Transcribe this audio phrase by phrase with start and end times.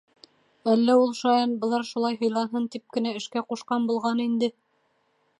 [0.71, 4.49] Әллә ул, шаян, былар шулай һыйланһын тип кенә, эшкә ҡушҡан булған инде.